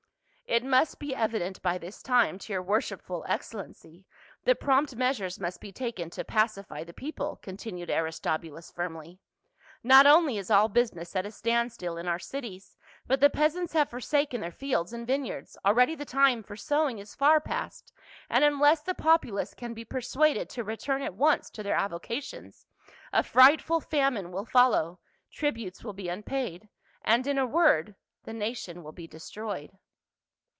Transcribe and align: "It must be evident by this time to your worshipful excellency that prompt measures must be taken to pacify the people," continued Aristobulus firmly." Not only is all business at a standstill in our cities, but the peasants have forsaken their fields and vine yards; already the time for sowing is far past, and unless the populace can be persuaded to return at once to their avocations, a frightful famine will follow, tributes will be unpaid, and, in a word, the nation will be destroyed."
"It 0.61 0.65
must 0.65 0.99
be 0.99 1.15
evident 1.15 1.61
by 1.61 1.77
this 1.77 2.03
time 2.03 2.37
to 2.39 2.51
your 2.51 2.61
worshipful 2.61 3.23
excellency 3.25 4.05
that 4.43 4.59
prompt 4.59 4.97
measures 4.97 5.39
must 5.39 5.61
be 5.61 5.71
taken 5.71 6.09
to 6.09 6.25
pacify 6.25 6.83
the 6.83 6.91
people," 6.93 7.39
continued 7.41 7.89
Aristobulus 7.89 8.69
firmly." 8.69 9.21
Not 9.83 10.05
only 10.05 10.37
is 10.37 10.51
all 10.51 10.67
business 10.67 11.15
at 11.15 11.25
a 11.25 11.31
standstill 11.31 11.95
in 11.97 12.05
our 12.05 12.19
cities, 12.19 12.75
but 13.07 13.21
the 13.21 13.29
peasants 13.29 13.71
have 13.71 13.89
forsaken 13.89 14.41
their 14.41 14.51
fields 14.51 14.91
and 14.91 15.07
vine 15.07 15.23
yards; 15.23 15.57
already 15.63 15.95
the 15.95 16.03
time 16.03 16.43
for 16.43 16.57
sowing 16.57 16.99
is 16.99 17.15
far 17.15 17.39
past, 17.39 17.93
and 18.29 18.43
unless 18.43 18.81
the 18.81 18.93
populace 18.93 19.53
can 19.53 19.73
be 19.73 19.85
persuaded 19.85 20.49
to 20.49 20.65
return 20.65 21.01
at 21.01 21.13
once 21.15 21.49
to 21.51 21.63
their 21.63 21.75
avocations, 21.75 22.65
a 23.13 23.23
frightful 23.23 23.79
famine 23.79 24.33
will 24.33 24.43
follow, 24.45 24.99
tributes 25.31 25.81
will 25.81 25.93
be 25.93 26.09
unpaid, 26.09 26.67
and, 27.05 27.25
in 27.25 27.37
a 27.37 27.47
word, 27.47 27.95
the 28.25 28.33
nation 28.33 28.83
will 28.83 28.91
be 28.91 29.07
destroyed." 29.07 29.77